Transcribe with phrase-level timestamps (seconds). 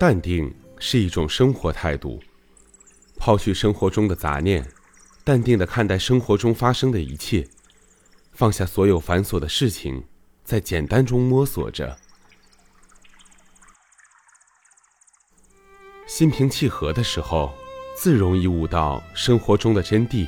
[0.00, 2.18] 淡定是一种生活态度，
[3.18, 4.66] 抛去生活中的杂念，
[5.24, 7.46] 淡定的看待生活中发生的一切，
[8.32, 10.02] 放下所有繁琐的事情，
[10.42, 11.98] 在简单中摸索着，
[16.06, 17.52] 心平气和的时候，
[17.94, 20.26] 自容易悟到生活中的真谛。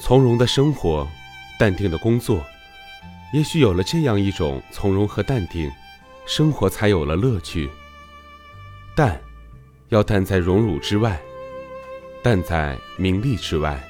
[0.00, 1.08] 从容的生活，
[1.58, 2.40] 淡定的工作，
[3.32, 5.68] 也许有了这样一种从容和淡定，
[6.24, 7.68] 生活才有了乐趣。
[8.96, 9.20] 淡，
[9.88, 11.20] 要淡在荣辱之外，
[12.22, 13.82] 淡在名利之外，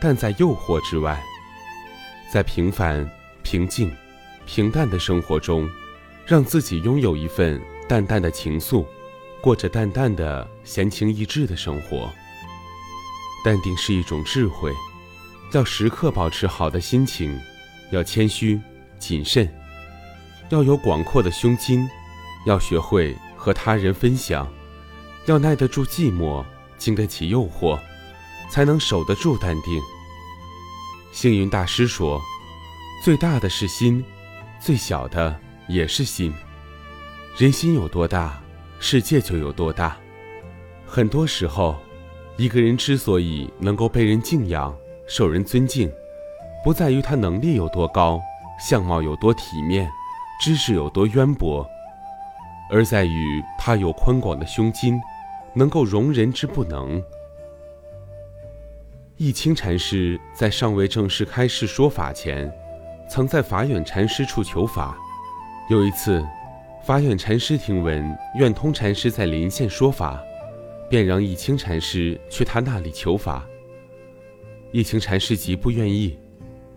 [0.00, 1.22] 淡在诱惑之外，
[2.32, 3.08] 在平凡、
[3.44, 3.94] 平静、
[4.44, 5.70] 平淡的生活中，
[6.26, 8.84] 让自己拥有一份淡淡的情愫，
[9.40, 12.12] 过着淡淡的闲情逸致的生活。
[13.44, 14.72] 淡定是一种智慧，
[15.52, 17.40] 要时刻保持好的心情，
[17.92, 18.60] 要谦虚
[18.98, 19.48] 谨慎，
[20.48, 21.88] 要有广阔的胸襟，
[22.46, 23.16] 要学会。
[23.44, 24.50] 和他人分享，
[25.26, 26.42] 要耐得住寂寞，
[26.78, 27.78] 经得起诱惑，
[28.48, 29.82] 才能守得住淡定。
[31.12, 32.18] 星云大师说
[33.04, 34.02] ：“最大的是心，
[34.58, 36.32] 最小的也是心。
[37.36, 38.42] 人心有多大，
[38.80, 39.94] 世界就有多大。
[40.86, 41.76] 很多时候，
[42.38, 44.74] 一个人之所以能够被人敬仰、
[45.06, 45.92] 受人尊敬，
[46.64, 48.18] 不在于他能力有多高，
[48.58, 49.86] 相貌有多体面，
[50.40, 51.68] 知识有多渊博。”
[52.70, 55.00] 而在于他有宽广的胸襟，
[55.54, 57.02] 能够容人之不能。
[59.16, 62.52] 义清禅师在尚未正式开示说法前，
[63.08, 64.98] 曾在法远禅师处求法。
[65.70, 66.26] 有一次，
[66.84, 68.04] 法远禅师听闻
[68.36, 70.20] 愿通禅师在临县说法，
[70.90, 73.46] 便让义清禅师去他那里求法。
[74.72, 76.18] 义清禅师极不愿意，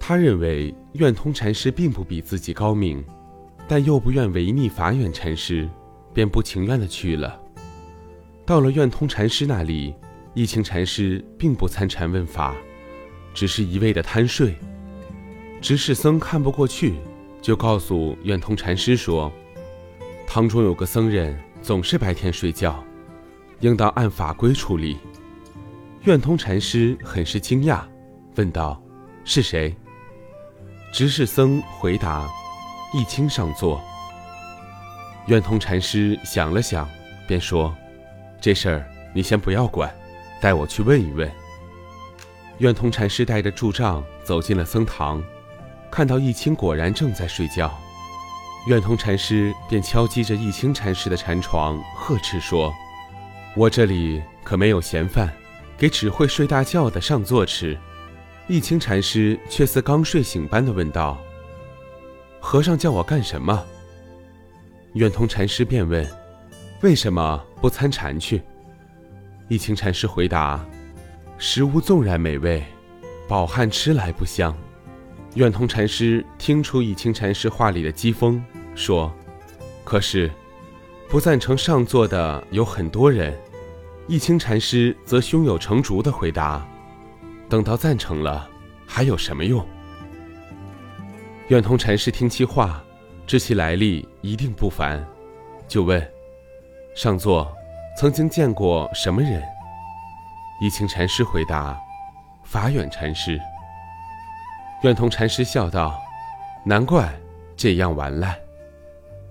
[0.00, 3.04] 他认为愿通禅师并不比自己高明。
[3.68, 5.68] 但又不愿违逆法远禅师，
[6.12, 7.40] 便不情愿的去了。
[8.44, 9.94] 到了愿通禅师那里，
[10.34, 12.54] 义清禅师并不参禅问法，
[13.32, 14.54] 只是一味的贪睡。
[15.60, 16.94] 执事僧看不过去，
[17.40, 19.32] 就告诉愿通禅师说
[20.26, 22.82] ：“堂中有个僧人总是白天睡觉，
[23.60, 24.98] 应当按法规处理。”
[26.02, 27.82] 愿通禅师很是惊讶，
[28.34, 28.82] 问道
[29.24, 29.72] ：“是谁？”
[30.92, 32.28] 执事僧回答。
[32.94, 33.80] 易清上座，
[35.26, 36.86] 愿通禅师想了想，
[37.26, 37.74] 便说
[38.38, 39.90] ：“这事儿你先不要管，
[40.42, 41.30] 带我去问一问。”
[42.58, 45.22] 愿通禅师带着柱杖走进了僧堂，
[45.90, 47.72] 看到易清果然正在睡觉，
[48.66, 52.70] 愿通禅师便敲击着易清禅师的禅床，呵斥说
[53.56, 55.32] ：“我这里可没有闲饭，
[55.78, 57.78] 给只会睡大觉的上座吃。”
[58.48, 61.18] 易清禅师却似刚睡醒般的问道。
[62.44, 63.64] 和尚叫我干什么？
[64.94, 66.04] 愿通禅师便问
[66.82, 68.42] ：“为什么不参禅去？”
[69.48, 70.62] 一清禅师回答
[71.38, 72.62] ：“食物纵然美味，
[73.28, 74.54] 饱汉吃来不香。”
[75.36, 78.42] 愿通禅师听出一清禅师话里的讥讽，
[78.74, 79.10] 说
[79.84, 80.28] ：“可是，
[81.08, 83.38] 不赞成上座的有很多人。”
[84.08, 86.66] 一清禅师则胸有成竹地回答
[87.48, 88.50] ：“等到赞成了，
[88.84, 89.64] 还有什么用？”
[91.48, 92.82] 愿通禅师听其话，
[93.26, 95.04] 知其来历一定不凡，
[95.68, 96.00] 就问
[96.94, 97.52] ：“上座
[97.96, 99.42] 曾经见过什么人？”
[100.62, 101.78] 一清禅师回答
[102.44, 103.38] ：“法远禅师。”
[104.82, 106.00] 愿通禅师笑道
[106.64, 107.12] ：“难怪
[107.56, 108.38] 这样玩赖。”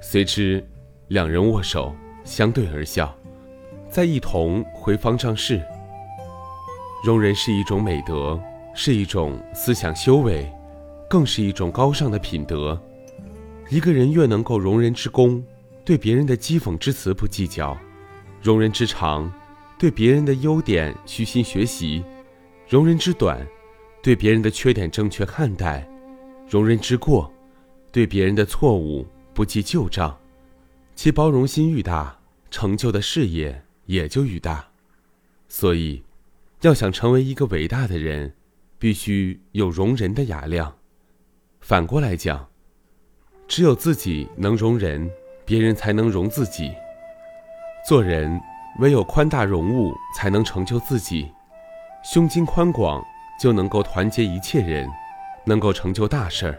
[0.00, 0.64] 随之，
[1.08, 3.12] 两人握手，相对而笑，
[3.90, 5.60] 再一同回方丈室。
[7.04, 8.40] 容人是一种美德，
[8.74, 10.50] 是一种思想修为。
[11.08, 12.80] 更是一种高尚的品德。
[13.68, 15.42] 一个人越能够容人之功，
[15.84, 17.76] 对别人的讥讽之词不计较；
[18.42, 19.32] 容人之长，
[19.78, 22.02] 对别人的优点虚心学习；
[22.68, 23.44] 容人之短，
[24.02, 25.84] 对别人的缺点正确看待；
[26.48, 27.32] 容人之过，
[27.90, 30.16] 对别人的错误不记旧账。
[30.94, 32.16] 其包容心愈大，
[32.50, 34.64] 成就的事业也就愈大。
[35.48, 36.02] 所以，
[36.62, 38.32] 要想成为一个伟大的人，
[38.78, 40.74] 必须有容人的雅量。
[41.68, 42.46] 反过来讲，
[43.48, 45.10] 只有自己能容人，
[45.44, 46.72] 别人才能容自己。
[47.88, 48.40] 做人
[48.78, 51.28] 唯有宽大容物，才能成就自己。
[52.04, 53.04] 胸襟宽广，
[53.42, 54.88] 就能够团结一切人，
[55.44, 56.56] 能够成就大事儿。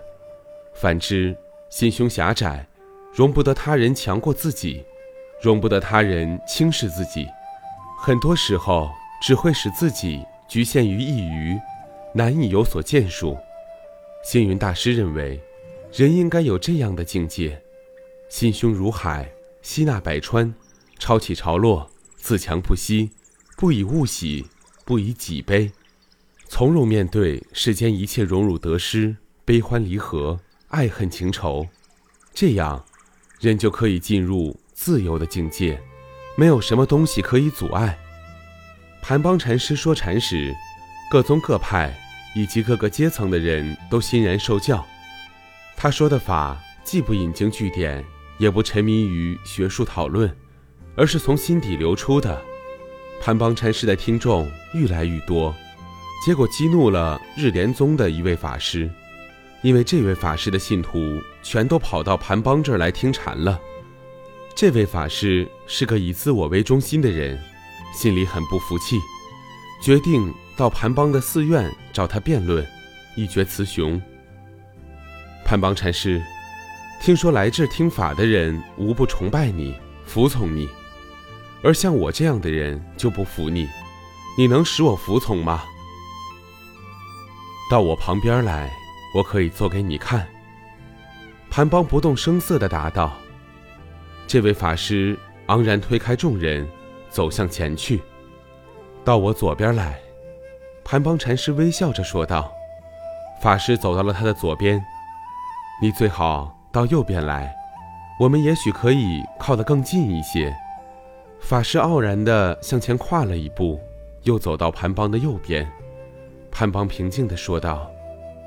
[0.74, 1.34] 反之，
[1.70, 2.68] 心胸狭窄，
[3.14, 4.84] 容不得他人强过自己，
[5.42, 7.26] 容不得他人轻视自己，
[7.98, 8.90] 很多时候
[9.22, 11.58] 只会使自己局限于一隅，
[12.14, 13.38] 难以有所建树。
[14.24, 15.40] 星云大师认为，
[15.94, 17.62] 人应该有这样的境界：
[18.30, 19.32] 心胸如海，
[19.62, 20.54] 吸纳百川，
[21.00, 23.12] 潮起潮落，自强不息，
[23.56, 24.46] 不以物喜，
[24.84, 25.72] 不以己悲，
[26.48, 29.16] 从容面对世间一切荣辱得失、
[29.46, 30.38] 悲欢离合、
[30.68, 31.66] 爱恨情仇，
[32.34, 32.84] 这样，
[33.40, 35.82] 人就可以进入自由的境界，
[36.36, 37.98] 没有什么东西可以阻碍。
[39.02, 40.54] 盘邦禅师说禅时，
[41.10, 41.98] 各宗各派
[42.36, 44.86] 以及各个阶层的人都欣然受教。
[45.76, 48.04] 他说的法既不引经据典，
[48.38, 50.36] 也不沉迷于学术讨论，
[50.96, 52.42] 而是从心底流出的。
[53.22, 55.54] 盘邦禅师的听众愈来愈多，
[56.26, 58.90] 结果激怒了日莲宗的一位法师，
[59.64, 61.00] 因为这位法师的信徒
[61.42, 63.60] 全都跑到盘邦这儿来听禅了。
[64.56, 67.40] 这位法师是个以自我为中心的人，
[67.94, 68.98] 心里很不服气，
[69.82, 72.66] 决定到盘邦的寺院找他辩论，
[73.16, 74.02] 一决雌雄。
[75.46, 76.20] 盘邦禅师，
[77.00, 80.68] 听说来这听法的人无不崇拜你、服从你，
[81.64, 83.70] 而像我这样的人就不服你。
[84.36, 85.64] 你能使我服从吗？
[87.70, 88.72] 到我旁边来，
[89.14, 90.28] 我可以做给你看。
[91.52, 93.16] 盘邦不动声色地答道。
[94.26, 95.18] 这位法师
[95.48, 96.68] 昂然推开众人，
[97.10, 98.02] 走向前去。
[99.06, 100.00] 到我左边来，
[100.90, 102.50] 潘邦禅师微笑着说道。
[103.42, 104.82] 法师走到了他的左边。
[105.82, 107.54] 你最好到右边来，
[108.18, 110.56] 我们也许可以靠得更近一些。
[111.42, 113.78] 法师傲然地向前跨了一步，
[114.24, 115.70] 又走到盘邦的右边。
[116.50, 117.92] 潘邦平静地说道：“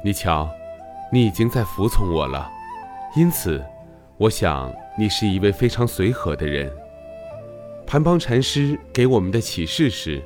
[0.02, 0.48] 你瞧，
[1.12, 2.50] 你已经在服从我了，
[3.14, 3.62] 因此，
[4.16, 6.72] 我想你是一位非常随和的人。”
[7.86, 10.22] 盘邦禅师给我们的启示是：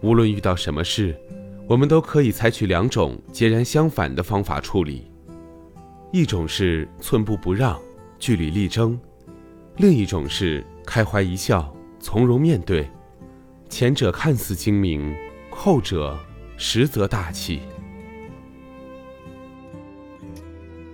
[0.00, 1.14] 无论遇到什么事，
[1.68, 5.10] 我们都可以采取两种截然相反的方法处理。
[6.12, 7.76] 一种是寸步不让，
[8.18, 8.96] 据理力争；
[9.76, 12.88] 另一种是开怀一笑，从容面对。
[13.68, 15.12] 前者看似精明，
[15.50, 16.16] 后者
[16.56, 17.60] 实则大气。